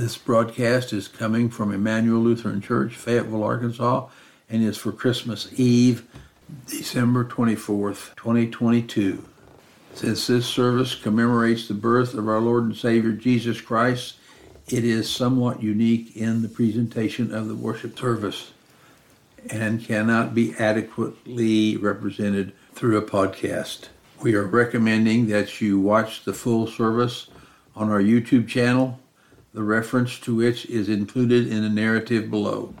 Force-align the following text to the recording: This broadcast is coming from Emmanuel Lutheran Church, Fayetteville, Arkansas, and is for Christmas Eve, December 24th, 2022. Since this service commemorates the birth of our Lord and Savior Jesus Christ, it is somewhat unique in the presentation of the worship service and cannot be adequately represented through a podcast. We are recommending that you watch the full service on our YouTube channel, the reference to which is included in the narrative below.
This 0.00 0.16
broadcast 0.16 0.94
is 0.94 1.08
coming 1.08 1.50
from 1.50 1.74
Emmanuel 1.74 2.22
Lutheran 2.22 2.62
Church, 2.62 2.96
Fayetteville, 2.96 3.44
Arkansas, 3.44 4.08
and 4.48 4.64
is 4.64 4.78
for 4.78 4.92
Christmas 4.92 5.52
Eve, 5.60 6.08
December 6.66 7.22
24th, 7.22 8.16
2022. 8.16 9.22
Since 9.92 10.26
this 10.26 10.46
service 10.46 10.94
commemorates 10.94 11.68
the 11.68 11.74
birth 11.74 12.14
of 12.14 12.28
our 12.28 12.40
Lord 12.40 12.64
and 12.64 12.74
Savior 12.74 13.12
Jesus 13.12 13.60
Christ, 13.60 14.14
it 14.68 14.86
is 14.86 15.06
somewhat 15.06 15.62
unique 15.62 16.16
in 16.16 16.40
the 16.40 16.48
presentation 16.48 17.34
of 17.34 17.48
the 17.48 17.54
worship 17.54 17.98
service 17.98 18.52
and 19.50 19.84
cannot 19.84 20.34
be 20.34 20.54
adequately 20.54 21.76
represented 21.76 22.54
through 22.72 22.96
a 22.96 23.02
podcast. 23.02 23.88
We 24.22 24.34
are 24.34 24.46
recommending 24.46 25.26
that 25.26 25.60
you 25.60 25.78
watch 25.78 26.24
the 26.24 26.32
full 26.32 26.66
service 26.66 27.26
on 27.76 27.90
our 27.90 28.00
YouTube 28.00 28.48
channel, 28.48 28.98
the 29.52 29.62
reference 29.62 30.18
to 30.20 30.34
which 30.34 30.66
is 30.66 30.88
included 30.88 31.46
in 31.46 31.62
the 31.62 31.68
narrative 31.68 32.30
below. 32.30 32.74